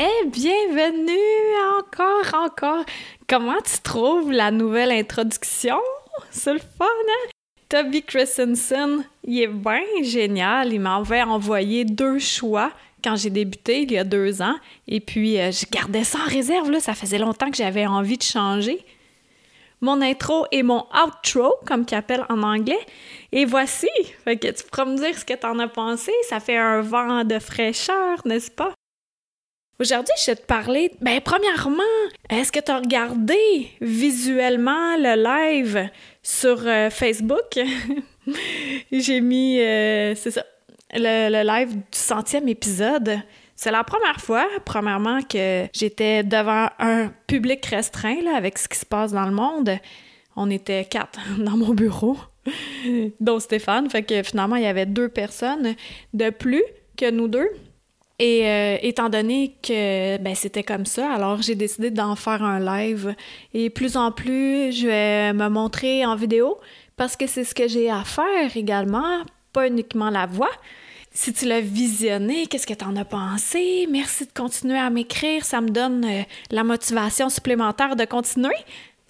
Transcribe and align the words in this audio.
Eh, 0.00 0.26
bienvenue 0.26 1.56
encore, 1.76 2.32
encore. 2.32 2.84
Comment 3.28 3.60
tu 3.64 3.80
trouves 3.82 4.30
la 4.30 4.52
nouvelle 4.52 4.92
introduction? 4.92 5.80
C'est 6.30 6.52
le 6.52 6.60
fun, 6.60 6.84
hein? 6.86 7.30
Toby 7.68 8.04
Christensen, 8.04 9.04
il 9.24 9.42
est 9.42 9.48
bien 9.48 9.82
génial. 10.04 10.72
Il 10.72 10.78
m'avait 10.78 11.22
envoyé 11.22 11.84
deux 11.84 12.20
choix 12.20 12.70
quand 13.02 13.16
j'ai 13.16 13.30
débuté 13.30 13.82
il 13.82 13.90
y 13.90 13.98
a 13.98 14.04
deux 14.04 14.40
ans. 14.40 14.54
Et 14.86 15.00
puis, 15.00 15.40
euh, 15.40 15.50
je 15.50 15.66
gardais 15.68 16.04
ça 16.04 16.20
en 16.20 16.30
réserve. 16.30 16.70
Là. 16.70 16.78
Ça 16.78 16.94
faisait 16.94 17.18
longtemps 17.18 17.50
que 17.50 17.56
j'avais 17.56 17.88
envie 17.88 18.18
de 18.18 18.22
changer. 18.22 18.78
Mon 19.80 20.00
intro 20.00 20.46
et 20.52 20.62
mon 20.62 20.86
outro, 20.94 21.56
comme 21.66 21.84
qu'ils 21.84 21.98
appellent 21.98 22.26
en 22.28 22.44
anglais. 22.44 22.86
Et 23.32 23.44
voici. 23.46 23.88
Fait 24.24 24.36
que 24.36 24.46
tu 24.46 24.62
pourras 24.62 24.84
me 24.84 24.96
dire 24.96 25.18
ce 25.18 25.24
que 25.24 25.34
tu 25.34 25.44
en 25.44 25.58
as 25.58 25.66
pensé. 25.66 26.12
Ça 26.28 26.38
fait 26.38 26.56
un 26.56 26.82
vent 26.82 27.24
de 27.24 27.40
fraîcheur, 27.40 28.24
n'est-ce 28.24 28.52
pas? 28.52 28.72
Aujourd'hui, 29.80 30.14
je 30.20 30.32
vais 30.32 30.36
te 30.36 30.44
parler. 30.44 30.90
Ben, 31.00 31.20
premièrement, 31.20 31.82
est-ce 32.28 32.50
que 32.50 32.58
tu 32.58 32.72
as 32.72 32.78
regardé 32.78 33.70
visuellement 33.80 34.96
le 34.96 35.14
live 35.22 35.88
sur 36.20 36.66
euh, 36.66 36.90
Facebook? 36.90 37.60
J'ai 38.92 39.20
mis, 39.20 39.60
euh, 39.60 40.16
c'est 40.16 40.32
ça, 40.32 40.44
le, 40.92 41.44
live 41.44 41.76
du 41.76 41.82
centième 41.92 42.48
épisode. 42.48 43.20
C'est 43.54 43.70
la 43.70 43.84
première 43.84 44.20
fois, 44.20 44.48
premièrement, 44.64 45.22
que 45.22 45.66
j'étais 45.72 46.24
devant 46.24 46.70
un 46.80 47.12
public 47.28 47.64
restreint 47.66 48.20
là, 48.20 48.34
avec 48.34 48.58
ce 48.58 48.68
qui 48.68 48.78
se 48.78 48.86
passe 48.86 49.12
dans 49.12 49.26
le 49.26 49.32
monde. 49.32 49.78
On 50.34 50.50
était 50.50 50.86
quatre 50.86 51.20
dans 51.38 51.56
mon 51.56 51.72
bureau, 51.72 52.16
dont 53.20 53.38
Stéphane. 53.38 53.88
Fait 53.88 54.02
que 54.02 54.24
finalement, 54.24 54.56
il 54.56 54.64
y 54.64 54.66
avait 54.66 54.86
deux 54.86 55.08
personnes 55.08 55.76
de 56.14 56.30
plus 56.30 56.64
que 56.96 57.08
nous 57.12 57.28
deux. 57.28 57.48
Et 58.18 58.48
euh, 58.48 58.78
étant 58.82 59.08
donné 59.08 59.54
que 59.62 60.16
ben, 60.18 60.34
c'était 60.34 60.64
comme 60.64 60.86
ça, 60.86 61.12
alors 61.12 61.40
j'ai 61.40 61.54
décidé 61.54 61.90
d'en 61.90 62.16
faire 62.16 62.42
un 62.42 62.58
live. 62.58 63.14
Et 63.54 63.70
plus 63.70 63.96
en 63.96 64.10
plus, 64.10 64.72
je 64.72 64.88
vais 64.88 65.32
me 65.32 65.48
montrer 65.48 66.04
en 66.04 66.16
vidéo 66.16 66.58
parce 66.96 67.16
que 67.16 67.28
c'est 67.28 67.44
ce 67.44 67.54
que 67.54 67.68
j'ai 67.68 67.90
à 67.90 68.02
faire 68.02 68.56
également, 68.56 69.22
pas 69.52 69.68
uniquement 69.68 70.10
la 70.10 70.26
voix. 70.26 70.50
Si 71.12 71.32
tu 71.32 71.46
l'as 71.46 71.60
visionné, 71.60 72.48
qu'est-ce 72.48 72.66
que 72.66 72.74
tu 72.74 72.84
en 72.84 72.96
as 72.96 73.04
pensé? 73.04 73.86
Merci 73.88 74.26
de 74.26 74.32
continuer 74.32 74.78
à 74.78 74.90
m'écrire, 74.90 75.44
ça 75.44 75.60
me 75.60 75.68
donne 75.68 76.04
euh, 76.04 76.22
la 76.50 76.64
motivation 76.64 77.28
supplémentaire 77.28 77.94
de 77.94 78.04
continuer 78.04 78.54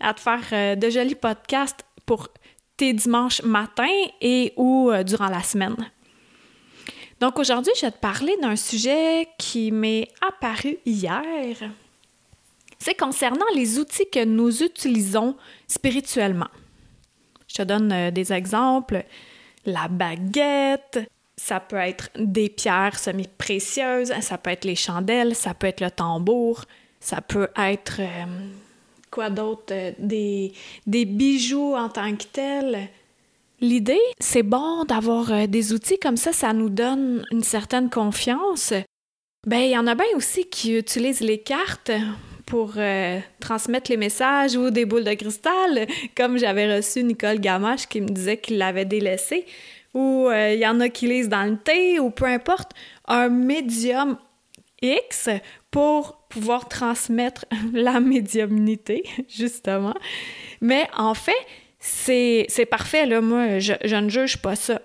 à 0.00 0.12
te 0.12 0.20
faire 0.20 0.44
euh, 0.52 0.74
de 0.74 0.90
jolis 0.90 1.14
podcasts 1.14 1.84
pour 2.04 2.28
tes 2.76 2.92
dimanches 2.92 3.42
matins 3.42 3.86
et 4.20 4.52
ou 4.56 4.92
durant 5.04 5.28
la 5.28 5.42
semaine. 5.42 5.76
Donc 7.20 7.38
aujourd'hui, 7.38 7.72
je 7.76 7.86
vais 7.86 7.92
te 7.92 7.98
parler 7.98 8.36
d'un 8.40 8.56
sujet 8.56 9.28
qui 9.38 9.72
m'est 9.72 10.08
apparu 10.20 10.78
hier. 10.86 11.54
C'est 12.78 12.94
concernant 12.94 13.46
les 13.54 13.78
outils 13.78 14.08
que 14.08 14.24
nous 14.24 14.62
utilisons 14.62 15.36
spirituellement. 15.66 16.48
Je 17.48 17.56
te 17.56 17.62
donne 17.62 17.90
euh, 17.92 18.10
des 18.12 18.32
exemples. 18.32 19.04
La 19.66 19.88
baguette, 19.88 21.00
ça 21.36 21.58
peut 21.58 21.76
être 21.76 22.10
des 22.16 22.48
pierres 22.48 22.98
semi-précieuses, 22.98 24.12
ça 24.20 24.38
peut 24.38 24.50
être 24.50 24.64
les 24.64 24.76
chandelles, 24.76 25.34
ça 25.34 25.54
peut 25.54 25.66
être 25.66 25.80
le 25.80 25.90
tambour, 25.90 26.64
ça 27.00 27.20
peut 27.20 27.48
être 27.56 28.00
euh, 28.00 28.48
quoi 29.10 29.30
d'autre? 29.30 29.72
Euh, 29.72 29.92
des, 29.98 30.52
des 30.86 31.04
bijoux 31.04 31.74
en 31.74 31.88
tant 31.88 32.14
que 32.14 32.24
tels, 32.24 32.88
L'idée, 33.60 34.00
c'est 34.20 34.44
bon 34.44 34.84
d'avoir 34.84 35.32
euh, 35.32 35.46
des 35.46 35.72
outils 35.72 35.98
comme 35.98 36.16
ça, 36.16 36.32
ça 36.32 36.52
nous 36.52 36.68
donne 36.68 37.24
une 37.32 37.42
certaine 37.42 37.90
confiance. 37.90 38.72
Ben, 39.46 39.58
il 39.58 39.70
y 39.70 39.78
en 39.78 39.88
a 39.88 39.96
bien 39.96 40.06
aussi 40.14 40.48
qui 40.48 40.76
utilisent 40.76 41.20
les 41.20 41.38
cartes 41.38 41.90
pour 42.46 42.74
euh, 42.76 43.18
transmettre 43.40 43.90
les 43.90 43.96
messages 43.96 44.56
ou 44.56 44.70
des 44.70 44.84
boules 44.84 45.04
de 45.04 45.14
cristal, 45.14 45.86
comme 46.16 46.38
j'avais 46.38 46.76
reçu 46.76 47.02
Nicole 47.02 47.40
Gamache 47.40 47.86
qui 47.88 48.00
me 48.00 48.08
disait 48.08 48.38
qu'il 48.38 48.58
l'avait 48.58 48.84
délaissé, 48.84 49.44
ou 49.92 50.28
euh, 50.28 50.54
il 50.54 50.60
y 50.60 50.66
en 50.66 50.78
a 50.80 50.88
qui 50.88 51.08
lisent 51.08 51.28
dans 51.28 51.50
le 51.50 51.58
thé, 51.58 51.98
ou 51.98 52.10
peu 52.10 52.26
importe, 52.26 52.72
un 53.06 53.28
médium 53.28 54.18
X 54.80 55.28
pour 55.70 56.18
pouvoir 56.28 56.68
transmettre 56.68 57.44
la 57.72 57.98
médiumnité, 57.98 59.02
justement. 59.28 59.94
Mais 60.60 60.88
en 60.96 61.14
fait, 61.14 61.32
c'est 61.88 62.66
parfait, 62.70 63.06
là, 63.06 63.20
moi, 63.20 63.58
je, 63.58 63.96
ne 63.96 64.08
juge 64.08 64.38
pas 64.38 64.56
ça. 64.56 64.80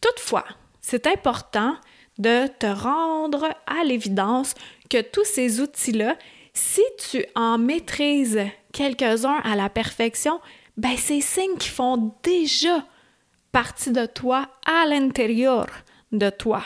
Toutefois, 0.00 0.44
c'est 0.80 1.06
important 1.06 1.76
de 2.18 2.46
te 2.46 2.66
rendre 2.66 3.48
à 3.66 3.84
l'évidence 3.84 4.54
que 4.88 5.00
tous 5.00 5.24
ces 5.24 5.60
outils-là, 5.60 6.16
si 6.52 6.82
tu 7.10 7.24
en 7.34 7.58
maîtrises 7.58 8.40
quelques-uns 8.72 9.40
à 9.42 9.56
la 9.56 9.68
perfection, 9.68 10.40
ben 10.76 10.96
ces 10.96 11.20
signes 11.20 11.56
qui 11.58 11.68
font 11.68 12.14
déjà 12.22 12.84
partie 13.50 13.90
de 13.90 14.06
toi 14.06 14.48
à 14.66 14.86
l'intérieur 14.86 15.66
de 16.12 16.30
toi. 16.30 16.62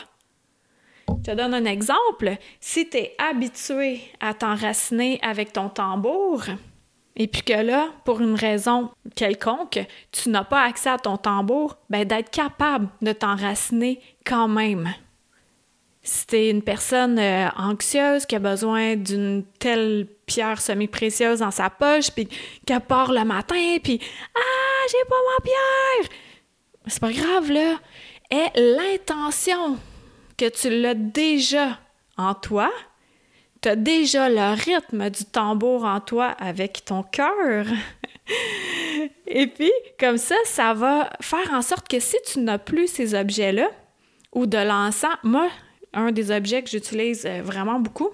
Je 1.07 1.31
te 1.31 1.35
donne 1.35 1.53
un 1.55 1.65
exemple. 1.65 2.37
Si 2.59 2.89
tu 2.89 2.97
es 2.97 3.15
habitué 3.17 4.01
à 4.19 4.33
t'enraciner 4.33 5.19
avec 5.23 5.53
ton 5.53 5.69
tambour, 5.69 6.43
et 7.19 7.27
puis 7.27 7.43
que 7.43 7.53
là, 7.53 7.89
pour 8.05 8.21
une 8.21 8.33
raison 8.33 8.89
quelconque, 9.13 9.85
tu 10.11 10.29
n'as 10.29 10.45
pas 10.45 10.63
accès 10.63 10.89
à 10.89 10.97
ton 10.97 11.17
tambour, 11.17 11.77
ben 11.89 12.05
d'être 12.05 12.31
capable 12.31 12.87
de 13.01 13.11
t'enraciner 13.11 14.01
quand 14.25 14.47
même. 14.47 14.89
Si 16.01 16.25
tu 16.25 16.49
une 16.49 16.61
personne 16.61 17.19
euh, 17.19 17.49
anxieuse 17.57 18.25
qui 18.25 18.35
a 18.37 18.39
besoin 18.39 18.95
d'une 18.95 19.43
telle 19.59 20.07
pierre 20.25 20.61
semi-précieuse 20.61 21.39
dans 21.39 21.51
sa 21.51 21.69
poche, 21.69 22.09
puis 22.09 22.29
qu'elle 22.65 22.79
part 22.79 23.11
le 23.11 23.25
matin, 23.25 23.77
puis 23.83 23.99
Ah, 24.33 24.87
j'ai 24.89 25.09
pas 25.09 25.15
ma 25.15 25.43
pierre! 25.43 26.17
C'est 26.87 27.01
pas 27.01 27.11
grave, 27.11 27.51
là. 27.51 27.75
Et 28.31 28.47
l'intention 28.55 29.77
que 30.37 30.47
tu 30.49 30.69
l'as 30.69 30.93
déjà 30.93 31.79
en 32.17 32.33
toi, 32.33 32.71
tu 33.61 33.69
as 33.69 33.75
déjà 33.75 34.29
le 34.29 34.55
rythme 34.55 35.09
du 35.09 35.25
tambour 35.25 35.83
en 35.83 35.99
toi 35.99 36.27
avec 36.39 36.85
ton 36.85 37.03
cœur. 37.03 37.65
Et 39.27 39.47
puis, 39.47 39.71
comme 39.99 40.17
ça, 40.17 40.35
ça 40.45 40.73
va 40.73 41.09
faire 41.21 41.53
en 41.53 41.61
sorte 41.61 41.87
que 41.87 41.99
si 41.99 42.17
tu 42.25 42.39
n'as 42.39 42.57
plus 42.57 42.87
ces 42.87 43.15
objets-là, 43.15 43.69
ou 44.33 44.45
de 44.45 44.57
l'encens, 44.57 45.15
moi, 45.23 45.49
un 45.93 46.11
des 46.11 46.31
objets 46.31 46.61
que 46.61 46.69
j'utilise 46.69 47.25
euh, 47.25 47.41
vraiment 47.41 47.79
beaucoup, 47.79 48.09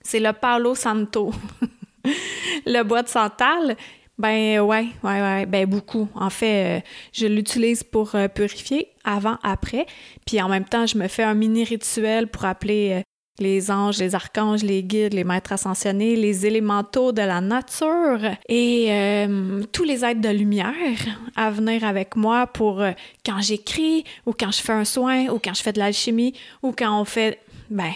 c'est 0.00 0.20
le 0.20 0.32
Palo 0.32 0.74
Santo. 0.74 1.32
le 2.66 2.82
bois 2.82 3.02
de 3.02 3.08
santal, 3.08 3.76
ben 4.18 4.60
ouais, 4.60 4.88
ouais, 5.02 5.20
ouais, 5.20 5.46
ben 5.46 5.66
beaucoup. 5.66 6.08
En 6.14 6.30
fait, 6.30 6.78
euh, 6.78 6.80
je 7.12 7.26
l'utilise 7.26 7.82
pour 7.82 8.14
euh, 8.14 8.28
purifier 8.28 8.88
avant, 9.04 9.38
après, 9.42 9.86
puis 10.26 10.40
en 10.42 10.48
même 10.48 10.64
temps, 10.64 10.86
je 10.86 10.98
me 10.98 11.08
fais 11.08 11.22
un 11.22 11.34
mini 11.34 11.64
rituel 11.64 12.26
pour 12.26 12.44
appeler 12.44 13.02
les 13.38 13.70
anges, 13.70 13.98
les 13.98 14.14
archanges, 14.14 14.62
les 14.62 14.82
guides, 14.82 15.14
les 15.14 15.24
maîtres 15.24 15.52
ascensionnés, 15.52 16.14
les 16.16 16.46
élémentaux 16.46 17.12
de 17.12 17.22
la 17.22 17.40
nature 17.40 18.20
et 18.48 18.86
euh, 18.90 19.62
tous 19.72 19.82
les 19.84 20.04
êtres 20.04 20.20
de 20.20 20.28
lumière 20.28 20.72
à 21.34 21.50
venir 21.50 21.84
avec 21.84 22.14
moi 22.14 22.46
pour 22.46 22.80
euh, 22.80 22.92
quand 23.26 23.40
j'écris 23.40 24.04
ou 24.26 24.32
quand 24.32 24.52
je 24.52 24.60
fais 24.60 24.72
un 24.72 24.84
soin 24.84 25.26
ou 25.26 25.40
quand 25.42 25.54
je 25.54 25.62
fais 25.62 25.72
de 25.72 25.80
l'alchimie 25.80 26.34
ou 26.62 26.72
quand 26.72 27.00
on 27.00 27.04
fait, 27.04 27.40
ben, 27.70 27.92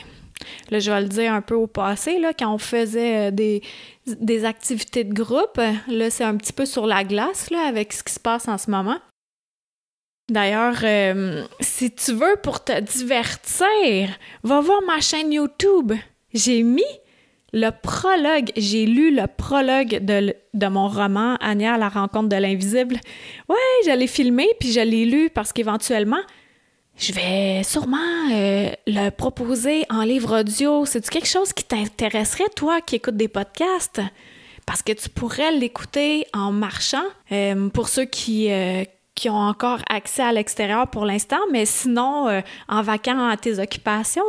là 0.70 0.80
je 0.80 0.90
vais 0.90 1.00
le 1.00 1.08
dire 1.08 1.32
un 1.32 1.42
peu 1.42 1.54
au 1.54 1.68
passé, 1.68 2.18
là, 2.18 2.32
quand 2.36 2.52
on 2.52 2.58
faisait 2.58 3.28
euh, 3.28 3.30
des, 3.30 3.62
des 4.06 4.44
activités 4.44 5.04
de 5.04 5.14
groupe, 5.14 5.60
là 5.88 6.10
c'est 6.10 6.24
un 6.24 6.36
petit 6.36 6.52
peu 6.52 6.66
sur 6.66 6.86
la 6.86 7.04
glace 7.04 7.50
là, 7.50 7.66
avec 7.68 7.92
ce 7.92 8.02
qui 8.02 8.12
se 8.12 8.20
passe 8.20 8.48
en 8.48 8.58
ce 8.58 8.70
moment. 8.70 8.98
D'ailleurs, 10.28 10.76
euh, 10.82 11.44
si 11.60 11.90
tu 11.90 12.12
veux 12.12 12.36
pour 12.42 12.62
te 12.62 12.78
divertir, 12.80 14.10
va 14.42 14.60
voir 14.60 14.82
ma 14.86 15.00
chaîne 15.00 15.32
YouTube. 15.32 15.92
J'ai 16.34 16.62
mis 16.62 16.82
le 17.54 17.70
prologue, 17.70 18.50
j'ai 18.54 18.84
lu 18.84 19.14
le 19.14 19.26
prologue 19.26 20.04
de, 20.04 20.66
mon 20.68 20.88
roman 20.88 21.36
à 21.36 21.54
la 21.54 21.88
rencontre 21.88 22.28
de 22.28 22.36
l'invisible. 22.36 22.96
Ouais, 23.48 23.56
je 23.86 23.96
l'ai 23.96 24.06
filmé 24.06 24.46
puis 24.60 24.70
je 24.70 24.80
l'ai 24.80 25.06
lu 25.06 25.30
parce 25.30 25.54
qu'éventuellement, 25.54 26.20
je 26.98 27.12
vais 27.14 27.62
sûrement 27.62 27.96
euh, 28.30 28.70
le 28.86 29.08
proposer 29.08 29.86
en 29.88 30.02
livre 30.02 30.40
audio. 30.40 30.84
C'est-tu 30.84 31.08
quelque 31.08 31.28
chose 31.28 31.54
qui 31.54 31.64
t'intéresserait, 31.64 32.50
toi, 32.54 32.82
qui 32.82 32.96
écoutes 32.96 33.16
des 33.16 33.28
podcasts? 33.28 34.02
Parce 34.66 34.82
que 34.82 34.92
tu 34.92 35.08
pourrais 35.08 35.52
l'écouter 35.52 36.26
en 36.34 36.52
marchant. 36.52 37.04
Euh, 37.32 37.70
pour 37.70 37.88
ceux 37.88 38.04
qui, 38.04 38.50
qui 39.18 39.28
ont 39.28 39.34
encore 39.34 39.80
accès 39.90 40.22
à 40.22 40.32
l'extérieur 40.32 40.86
pour 40.86 41.04
l'instant, 41.04 41.40
mais 41.50 41.66
sinon, 41.66 42.42
en 42.68 42.82
vacances 42.82 43.32
à 43.32 43.36
tes 43.36 43.58
occupations, 43.58 44.22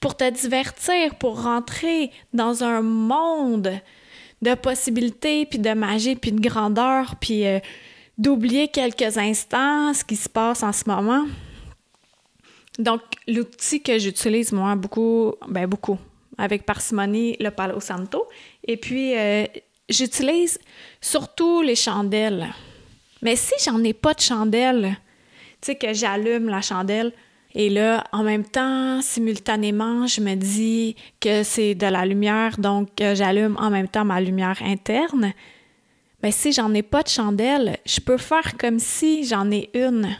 pour 0.00 0.16
te 0.16 0.30
divertir, 0.30 1.14
pour 1.16 1.42
rentrer 1.42 2.10
dans 2.32 2.64
un 2.64 2.80
monde 2.80 3.78
de 4.40 4.54
possibilités, 4.54 5.44
puis 5.44 5.58
de 5.58 5.74
magie, 5.74 6.16
puis 6.16 6.32
de 6.32 6.40
grandeur, 6.40 7.16
puis 7.20 7.44
d'oublier 8.16 8.68
quelques 8.68 9.18
instants 9.18 9.92
ce 9.92 10.02
qui 10.02 10.16
se 10.16 10.30
passe 10.30 10.62
en 10.62 10.72
ce 10.72 10.84
moment. 10.86 11.26
Donc, 12.78 13.02
l'outil 13.28 13.82
que 13.82 13.98
j'utilise, 13.98 14.50
moi, 14.52 14.74
beaucoup, 14.76 15.34
ben 15.46 15.66
beaucoup, 15.66 15.98
avec 16.38 16.64
parcimonie, 16.64 17.36
le 17.38 17.50
Palo 17.50 17.80
Santo. 17.80 18.26
Et 18.66 18.78
puis, 18.78 19.14
euh, 19.14 19.44
j'utilise 19.90 20.58
surtout 21.00 21.60
les 21.60 21.74
chandelles. 21.74 22.48
Mais 23.22 23.36
si 23.36 23.54
j'en 23.64 23.82
ai 23.84 23.92
pas 23.92 24.14
de 24.14 24.20
chandelle, 24.20 24.96
tu 25.60 25.66
sais, 25.66 25.76
que 25.76 25.92
j'allume 25.94 26.48
la 26.48 26.60
chandelle, 26.60 27.12
et 27.54 27.68
là, 27.68 28.04
en 28.12 28.22
même 28.22 28.44
temps, 28.44 29.02
simultanément, 29.02 30.06
je 30.06 30.20
me 30.20 30.34
dis 30.34 30.96
que 31.20 31.42
c'est 31.42 31.74
de 31.74 31.86
la 31.86 32.06
lumière, 32.06 32.58
donc 32.58 32.88
j'allume 32.98 33.56
en 33.58 33.70
même 33.70 33.88
temps 33.88 34.04
ma 34.04 34.20
lumière 34.20 34.58
interne. 34.64 35.32
Mais 36.22 36.30
si 36.30 36.52
j'en 36.52 36.72
ai 36.72 36.82
pas 36.82 37.02
de 37.02 37.08
chandelle, 37.08 37.78
je 37.84 38.00
peux 38.00 38.16
faire 38.16 38.56
comme 38.56 38.78
si 38.78 39.24
j'en 39.24 39.50
ai 39.50 39.70
une. 39.74 40.16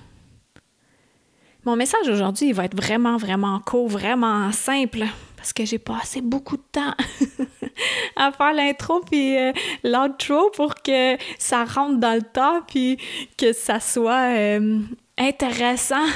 Mon 1.65 1.77
message 1.77 2.09
aujourd'hui, 2.09 2.49
il 2.49 2.55
va 2.55 2.65
être 2.65 2.77
vraiment, 2.77 3.17
vraiment 3.17 3.61
court, 3.61 3.89
vraiment 3.89 4.51
simple, 4.53 5.05
parce 5.37 5.53
que 5.53 5.65
j'ai 5.65 5.79
passé 5.79 6.21
beaucoup 6.21 6.57
de 6.57 6.65
temps 6.73 6.95
à 8.17 8.33
faire 8.33 8.53
l'intro 8.53 9.01
puis 9.01 9.37
euh, 9.37 9.53
l'outro 9.85 10.51
pour 10.51 10.75
que 10.77 11.17
ça 11.39 11.65
rentre 11.65 11.99
dans 11.99 12.15
le 12.15 12.23
temps 12.23 12.63
puis 12.67 12.99
que 13.37 13.53
ça 13.53 13.81
soit 13.81 14.35
euh, 14.37 14.81
intéressant 15.19 16.07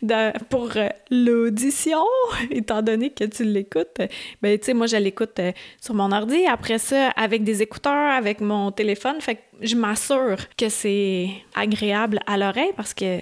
pour 0.50 0.70
euh, 0.76 0.88
l'audition, 1.10 2.04
étant 2.50 2.82
donné 2.82 3.10
que 3.10 3.24
tu 3.24 3.44
l'écoutes. 3.44 4.00
Ben, 4.42 4.58
tu 4.58 4.66
sais, 4.66 4.74
moi, 4.74 4.86
je 4.86 4.96
l'écoute 4.96 5.40
sur 5.80 5.94
mon 5.94 6.12
ordi. 6.12 6.46
Après 6.46 6.78
ça, 6.78 7.10
avec 7.10 7.44
des 7.44 7.62
écouteurs, 7.62 8.12
avec 8.12 8.40
mon 8.40 8.72
téléphone. 8.72 9.20
Fait 9.20 9.36
que 9.36 9.40
je 9.62 9.76
m'assure 9.76 10.36
que 10.56 10.68
c'est 10.68 11.28
agréable 11.54 12.20
à 12.26 12.36
l'oreille 12.36 12.72
parce 12.76 12.94
que 12.94 13.20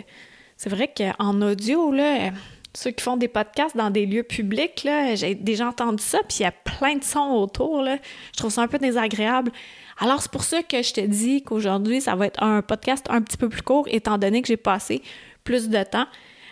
c'est 0.57 0.71
vrai 0.71 0.93
qu'en 0.97 1.43
audio, 1.43 1.93
là, 1.93 2.31
ceux 2.75 2.91
qui 2.91 3.03
font 3.03 3.17
des 3.17 3.29
podcasts 3.29 3.77
dans 3.77 3.91
des 3.91 4.07
lieux 4.07 4.23
publics, 4.23 4.85
là, 4.85 5.15
j'ai 5.15 5.35
déjà 5.35 5.69
entendu 5.69 6.03
ça, 6.03 6.19
puis 6.29 6.39
il 6.41 6.43
y 6.43 6.47
a 6.47 6.53
plein 6.53 6.97
de 6.97 7.05
sons 7.05 7.33
autour. 7.33 7.83
Là. 7.83 7.99
Je 8.33 8.39
trouve 8.39 8.51
ça 8.51 8.63
un 8.63 8.69
peu 8.69 8.79
désagréable. 8.79 9.53
Alors, 9.99 10.21
c'est 10.21 10.31
pour 10.31 10.45
ça 10.45 10.63
que 10.63 10.83
je 10.83 10.93
te 10.93 11.01
dis 11.01 11.43
qu'aujourd'hui, 11.43 12.01
ça 12.01 12.17
va 12.17 12.27
être 12.27 12.43
un 12.43 12.63
podcast 12.63 13.07
un 13.11 13.23
petit 13.23 13.37
peu 13.37 13.49
plus 13.49 13.63
court, 13.63 13.87
étant 13.89 14.19
donné 14.19 14.43
que 14.43 14.49
j'ai 14.49 14.57
passé 14.57 15.03
plus 15.45 15.69
de 15.69 15.83
temps 15.85 16.07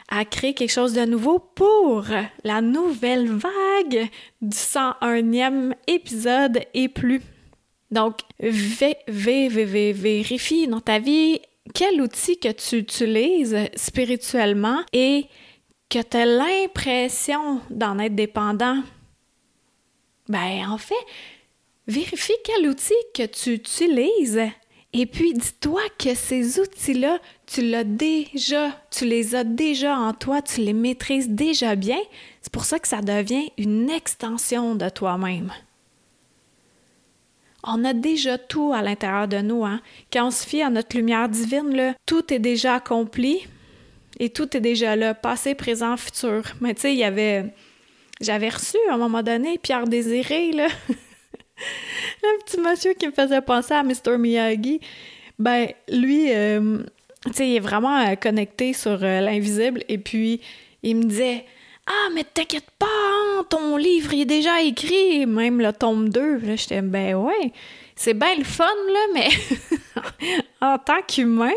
à 0.08 0.24
créer 0.24 0.54
quelque 0.54 0.70
chose 0.70 0.92
de 0.92 1.04
nouveau 1.04 1.38
pour 1.38 2.06
la 2.44 2.60
nouvelle 2.60 3.28
vague 3.28 4.08
du 4.42 4.56
101e 4.56 5.74
épisode 5.86 6.60
et 6.74 6.88
plus. 6.88 7.22
Donc, 7.90 8.20
vérifie 9.08 10.66
dans 10.66 10.80
ta 10.80 10.98
vie 10.98 11.40
quel 11.74 12.00
outil 12.00 12.38
que 12.38 12.52
tu 12.52 12.76
utilises 12.76 13.56
spirituellement 13.74 14.80
et 14.92 15.26
que 15.92 16.00
tu 16.00 16.16
as 16.16 16.24
l'impression 16.24 17.60
d'en 17.68 17.98
être 17.98 18.14
dépendant, 18.14 18.82
ben 20.26 20.66
en 20.66 20.78
fait, 20.78 20.94
vérifie 21.86 22.32
quel 22.44 22.66
outil 22.66 22.94
que 23.14 23.26
tu 23.26 23.52
utilises 23.52 24.40
et 24.94 25.04
puis 25.04 25.34
dis-toi 25.34 25.82
que 25.98 26.14
ces 26.14 26.58
outils-là, 26.58 27.18
tu 27.46 27.60
l'as 27.60 27.84
déjà, 27.84 28.70
tu 28.90 29.04
les 29.04 29.34
as 29.34 29.44
déjà 29.44 29.98
en 29.98 30.14
toi, 30.14 30.40
tu 30.40 30.62
les 30.62 30.72
maîtrises 30.72 31.28
déjà 31.28 31.76
bien. 31.76 32.00
C'est 32.40 32.52
pour 32.52 32.64
ça 32.64 32.78
que 32.78 32.88
ça 32.88 33.02
devient 33.02 33.50
une 33.58 33.90
extension 33.90 34.74
de 34.74 34.88
toi-même. 34.88 35.52
On 37.64 37.84
a 37.84 37.92
déjà 37.92 38.38
tout 38.38 38.72
à 38.74 38.80
l'intérieur 38.80 39.28
de 39.28 39.38
nous. 39.38 39.64
Hein? 39.64 39.80
Quand 40.10 40.26
on 40.26 40.30
se 40.30 40.46
fie 40.46 40.62
à 40.62 40.70
notre 40.70 40.96
lumière 40.96 41.28
divine, 41.28 41.94
tout 42.06 42.32
est 42.32 42.38
déjà 42.38 42.76
accompli 42.76 43.46
et 44.18 44.30
tout 44.30 44.56
est 44.56 44.60
déjà 44.60 44.96
là, 44.96 45.14
passé, 45.14 45.54
présent, 45.54 45.96
futur. 45.96 46.42
Mais 46.60 46.74
tu 46.74 46.82
sais, 46.82 46.92
il 46.92 46.98
y 46.98 47.04
avait. 47.04 47.46
J'avais 48.20 48.50
reçu 48.50 48.76
à 48.90 48.94
un 48.94 48.98
moment 48.98 49.22
donné 49.22 49.58
Pierre 49.58 49.86
Désiré, 49.86 50.52
là. 50.52 50.68
le 52.22 52.44
petit 52.44 52.60
monsieur 52.60 52.94
qui 52.94 53.06
me 53.06 53.12
faisait 53.12 53.40
penser 53.40 53.74
à 53.74 53.82
Mr. 53.82 54.18
Miyagi. 54.18 54.80
Ben, 55.38 55.68
lui, 55.88 56.32
euh, 56.32 56.78
tu 57.26 57.32
sais, 57.32 57.48
il 57.48 57.56
est 57.56 57.60
vraiment 57.60 57.98
euh, 57.98 58.14
connecté 58.14 58.72
sur 58.72 59.02
euh, 59.02 59.20
l'invisible 59.20 59.82
et 59.88 59.98
puis 59.98 60.40
il 60.82 60.96
me 60.96 61.04
disait 61.04 61.44
ah, 61.86 62.10
mais 62.14 62.24
t'inquiète 62.24 62.70
pas, 62.78 62.86
hein, 62.86 63.44
ton 63.48 63.76
livre 63.76 64.12
il 64.14 64.22
est 64.22 64.24
déjà 64.24 64.62
écrit, 64.62 65.26
même 65.26 65.60
le 65.60 65.72
tome 65.72 66.10
2. 66.10 66.38
Là, 66.38 66.56
j'étais, 66.56 66.80
ben 66.80 67.14
ouais, 67.16 67.52
c'est 67.96 68.14
bien 68.14 68.36
le 68.36 68.44
fun, 68.44 68.64
là, 68.64 69.00
mais 69.14 69.28
en 70.60 70.78
tant 70.78 71.02
qu'humain, 71.06 71.52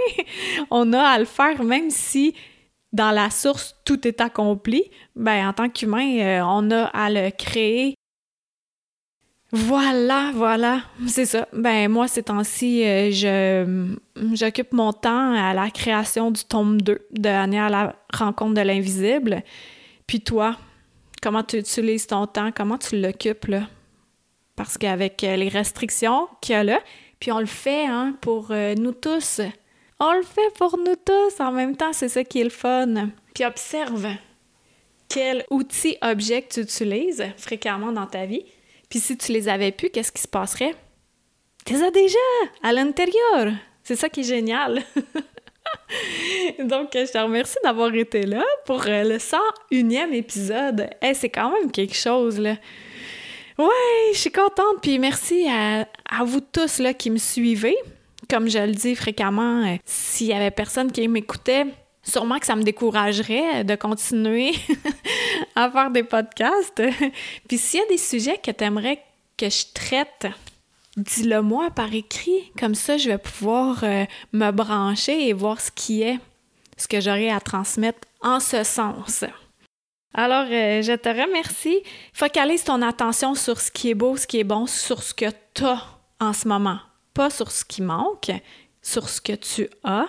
on 0.71 0.93
a 0.93 1.01
à 1.01 1.19
le 1.19 1.25
faire, 1.25 1.63
même 1.63 1.89
si 1.89 2.35
dans 2.93 3.11
la 3.11 3.29
source 3.29 3.75
tout 3.85 4.07
est 4.07 4.21
accompli. 4.21 4.83
Ben, 5.15 5.49
en 5.49 5.53
tant 5.53 5.69
qu'humain, 5.69 6.17
euh, 6.19 6.41
on 6.45 6.71
a 6.71 6.85
à 6.85 7.09
le 7.09 7.29
créer. 7.31 7.95
Voilà, 9.51 10.31
voilà, 10.33 10.81
c'est 11.07 11.25
ça. 11.25 11.47
Ben, 11.53 11.89
moi, 11.89 12.07
ces 12.07 12.23
temps-ci, 12.23 12.83
euh, 12.83 13.11
je, 13.11 13.95
j'occupe 14.33 14.73
mon 14.73 14.91
temps 14.91 15.33
à 15.33 15.53
la 15.53 15.69
création 15.69 16.31
du 16.31 16.43
tome 16.43 16.81
2 16.81 17.07
de 17.11 17.29
Annie 17.29 17.59
à 17.59 17.69
la 17.69 17.95
rencontre 18.13 18.55
de 18.55 18.61
l'invisible. 18.61 19.43
Puis 20.07 20.21
toi, 20.21 20.57
comment 21.21 21.43
tu 21.43 21.57
utilises 21.57 22.07
ton 22.07 22.27
temps, 22.27 22.51
comment 22.55 22.77
tu 22.77 22.99
l'occupes, 22.99 23.47
là? 23.47 23.61
Parce 24.55 24.77
qu'avec 24.77 25.23
euh, 25.23 25.35
les 25.35 25.49
restrictions 25.49 26.27
qu'il 26.41 26.53
y 26.53 26.57
a 26.57 26.63
là, 26.63 26.79
puis 27.25 27.31
on 27.31 27.39
le 27.39 27.47
fait 27.47 27.87
hein, 27.87 28.15
pour 28.21 28.51
euh, 28.51 28.75
nous 28.75 28.91
tous. 28.91 29.41
On 29.99 30.13
le 30.13 30.21
fait 30.21 30.53
pour 30.59 30.77
nous 30.77 30.95
tous 30.95 31.39
en 31.39 31.51
même 31.51 31.75
temps, 31.75 31.91
c'est 31.91 32.07
ça 32.07 32.23
qui 32.23 32.39
est 32.39 32.43
le 32.43 32.51
fun. 32.51 33.09
Puis 33.33 33.43
observe 33.43 34.07
quel 35.09 35.43
outil, 35.49 35.97
objet 36.03 36.45
tu 36.47 36.59
utilises 36.59 37.25
fréquemment 37.37 37.91
dans 37.91 38.05
ta 38.05 38.27
vie. 38.27 38.45
Puis 38.91 38.99
si 38.99 39.17
tu 39.17 39.31
les 39.31 39.49
avais 39.49 39.71
plus, 39.71 39.89
qu'est-ce 39.89 40.11
qui 40.11 40.21
se 40.21 40.27
passerait? 40.27 40.75
Tu 41.65 41.73
les 41.73 41.89
déjà 41.89 42.19
à 42.61 42.71
l'intérieur. 42.71 43.53
C'est 43.81 43.95
ça 43.95 44.07
qui 44.07 44.19
est 44.19 44.23
génial. 44.25 44.83
Donc, 46.59 46.89
je 46.93 47.11
te 47.11 47.17
remercie 47.17 47.57
d'avoir 47.63 47.91
été 47.95 48.21
là 48.21 48.43
pour 48.67 48.85
euh, 48.85 49.03
le 49.03 49.17
101e 49.17 50.13
épisode. 50.13 50.91
c'est 51.15 51.29
quand 51.29 51.51
même 51.51 51.71
quelque 51.71 51.95
chose, 51.95 52.39
là. 52.39 52.55
Ouais, 53.57 54.11
je 54.13 54.17
suis 54.17 54.31
contente, 54.31 54.81
puis 54.81 54.99
merci 54.99 55.47
à, 55.47 56.23
vous 56.25 56.41
tous 56.41 56.79
là, 56.79 56.93
qui 56.93 57.09
me 57.09 57.17
suivez. 57.17 57.75
Comme 58.29 58.49
je 58.49 58.59
le 58.59 58.73
dis 58.73 58.95
fréquemment, 58.95 59.65
euh, 59.65 59.77
s'il 59.85 60.27
y 60.27 60.33
avait 60.33 60.51
personne 60.51 60.91
qui 60.91 61.07
m'écoutait, 61.07 61.67
sûrement 62.03 62.37
que 62.39 62.45
ça 62.45 62.55
me 62.55 62.63
découragerait 62.63 63.63
de 63.63 63.75
continuer 63.75 64.53
à 65.55 65.69
faire 65.69 65.89
des 65.89 66.03
podcasts. 66.03 66.81
puis 67.47 67.57
s'il 67.57 67.79
y 67.79 67.83
a 67.83 67.87
des 67.87 67.97
sujets 67.97 68.37
que 68.37 68.51
tu 68.51 68.63
aimerais 68.63 69.01
que 69.37 69.49
je 69.49 69.65
traite, 69.73 70.27
dis-le 70.97 71.41
moi 71.41 71.69
par 71.71 71.93
écrit. 71.93 72.51
Comme 72.59 72.75
ça, 72.75 72.97
je 72.97 73.09
vais 73.09 73.17
pouvoir 73.17 73.83
euh, 73.83 74.05
me 74.33 74.51
brancher 74.51 75.29
et 75.29 75.33
voir 75.33 75.61
ce 75.61 75.71
qui 75.71 76.01
est, 76.01 76.19
ce 76.75 76.87
que 76.87 76.99
j'aurai 76.99 77.29
à 77.29 77.39
transmettre 77.39 77.99
en 78.21 78.41
ce 78.41 78.63
sens. 78.63 79.23
Alors, 80.17 80.47
euh, 80.49 80.81
je 80.81 80.95
te 80.95 81.09
remercie. 81.09 81.83
Focalise 82.13 82.63
ton 82.63 82.81
attention 82.81 83.35
sur 83.35 83.59
ce 83.59 83.69
qui 83.69 83.89
est 83.89 83.95
beau, 83.95 84.15
ce 84.15 84.25
qui 84.25 84.39
est 84.39 84.45
bon, 84.45 84.65
sur 84.65 85.03
ce 85.03 85.13
que 85.13 85.25
tu 85.53 85.65
as 85.65 85.83
en 86.21 86.31
ce 86.31 86.47
moment. 86.47 86.79
Pas 87.13 87.29
sur 87.29 87.51
ce 87.51 87.65
qui 87.65 87.81
manque, 87.81 88.31
sur 88.81 89.09
ce 89.09 89.19
que 89.19 89.33
tu 89.33 89.67
as. 89.83 90.07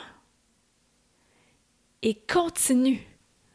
Et 2.03 2.15
continue 2.33 3.05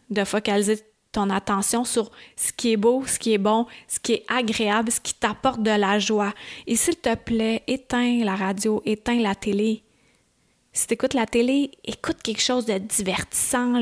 de 0.09 0.25
focaliser 0.25 0.79
ton 1.13 1.29
attention 1.29 1.85
sur 1.85 2.11
ce 2.35 2.51
qui 2.51 2.73
est 2.73 2.77
beau, 2.77 3.05
ce 3.07 3.17
qui 3.17 3.31
est 3.31 3.37
bon, 3.37 3.65
ce 3.87 3.99
qui 3.99 4.13
est 4.13 4.25
agréable, 4.27 4.91
ce 4.91 4.99
qui 4.99 5.13
t'apporte 5.13 5.63
de 5.63 5.71
la 5.71 5.99
joie. 5.99 6.33
Et 6.67 6.75
s'il 6.75 6.97
te 6.97 7.15
plaît, 7.15 7.63
éteins 7.67 8.25
la 8.25 8.35
radio, 8.35 8.81
éteins 8.85 9.21
la 9.21 9.35
télé. 9.35 9.83
Si 10.73 10.85
tu 10.85 10.95
écoutes 10.95 11.13
la 11.13 11.27
télé, 11.27 11.71
écoute 11.85 12.21
quelque 12.21 12.41
chose 12.41 12.65
de 12.65 12.77
divertissant. 12.77 13.81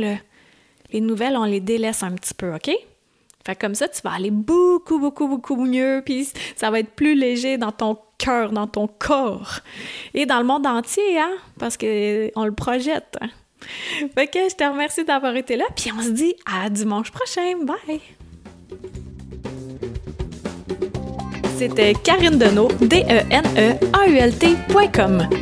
Les 0.92 1.02
nouvelles, 1.02 1.38
on 1.38 1.44
les 1.44 1.60
délaisse 1.60 2.04
un 2.04 2.12
petit 2.12 2.34
peu, 2.34 2.54
OK? 2.54 2.72
Fait 3.46 3.56
comme 3.56 3.76
ça, 3.76 3.88
tu 3.88 4.02
vas 4.04 4.12
aller 4.12 4.32
beaucoup, 4.32 5.00
beaucoup, 5.00 5.28
beaucoup 5.28 5.56
mieux, 5.56 6.02
puis 6.04 6.28
ça 6.56 6.70
va 6.72 6.80
être 6.80 6.92
plus 6.92 7.16
léger 7.16 7.58
dans 7.58 7.72
ton 7.72 7.98
cœur, 8.18 8.52
dans 8.52 8.68
ton 8.68 8.88
corps 8.88 9.60
et 10.14 10.26
dans 10.26 10.40
le 10.40 10.46
monde 10.46 10.68
entier, 10.68 11.20
hein? 11.20 11.32
Parce 11.58 11.78
qu'on 11.78 11.86
le 11.88 12.52
projette. 12.52 13.18
Fait 14.16 14.28
que 14.28 14.40
je 14.50 14.56
te 14.56 14.64
remercie 14.64 15.06
d'avoir 15.06 15.36
été 15.36 15.56
là, 15.58 15.66
puis 15.76 15.92
on 15.98 16.02
se 16.02 16.10
dit 16.10 16.36
à 16.46 16.70
dimanche 16.70 17.12
prochain. 17.12 17.56
Bye! 17.64 18.02
C'était 21.58 21.94
Karine 21.94 22.38
Deneau, 22.38 22.70
D-E-N-E-A-U-L-T.com, 22.80 23.88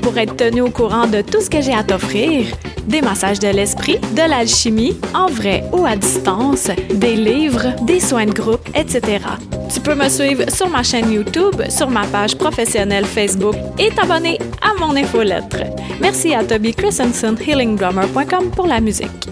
pour 0.01 0.18
être 0.18 0.36
tenu 0.36 0.62
au 0.62 0.72
courant 0.72 1.06
de 1.08 1.22
tout 1.22 1.42
ce 1.42 1.50
que 1.50 1.62
j'ai 1.62 1.74
à 1.74 1.84
t'offrir. 1.84 2.48
Des 2.88 3.01
massages 3.01 3.39
de 3.39 3.50
l'esprit, 3.50 3.98
de 4.15 4.29
l'alchimie, 4.29 4.96
en 5.13 5.27
vrai 5.27 5.63
ou 5.74 5.86
à 5.86 5.96
distance, 5.96 6.70
des 6.94 7.15
livres, 7.15 7.75
des 7.86 8.00
soins 8.00 8.25
de 8.25 8.32
groupe, 8.32 8.67
etc. 8.74 9.20
Tu 9.74 9.82
peux 9.82 9.96
me 9.96 10.08
suivre 10.08 10.50
sur 10.50 10.70
ma 10.70 10.84
chaîne 10.84 11.12
YouTube, 11.12 11.62
sur 11.70 11.89
ma 11.89 12.06
page 12.08 12.38
professionnelle 12.38 13.06
Facebook 13.06 13.56
et 13.77 13.89
t'abonner 13.89 14.39
à 14.62 14.79
mon 14.79 14.96
infolettre. 14.96 15.58
Merci 16.00 16.34
à 16.34 16.44
Toby 16.44 16.74
Christensen, 16.74 17.36
healingdrummer.com 17.38 18.51
pour 18.51 18.67
la 18.67 18.79
musique. 18.79 19.27